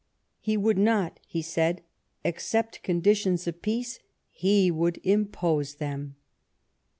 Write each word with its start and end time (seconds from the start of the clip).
He 0.39 0.57
w^ould 0.57 0.77
not, 0.77 1.19
he 1.27 1.43
said, 1.43 1.83
accept 2.25 2.81
conditions 2.81 3.45
of 3.45 3.61
peace, 3.61 3.99
he 4.31 4.71
would 4.71 4.99
impose 5.03 5.75
them 5.75 6.15